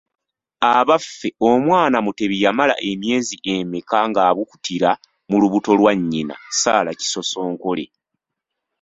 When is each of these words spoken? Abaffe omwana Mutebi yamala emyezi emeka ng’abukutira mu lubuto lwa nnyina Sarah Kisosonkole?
Abaffe 0.75 1.29
omwana 1.49 1.97
Mutebi 2.05 2.35
yamala 2.43 2.75
emyezi 2.91 3.35
emeka 3.55 3.97
ng’abukutira 4.09 4.91
mu 5.29 5.35
lubuto 5.41 5.71
lwa 5.79 5.93
nnyina 5.99 6.35
Sarah 6.59 6.95
Kisosonkole? 6.99 7.85